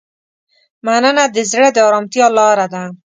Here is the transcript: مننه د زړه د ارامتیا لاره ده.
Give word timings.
مننه 0.85 1.23
د 1.35 1.37
زړه 1.51 1.67
د 1.73 1.77
ارامتیا 1.87 2.25
لاره 2.37 2.67
ده. 2.73 2.83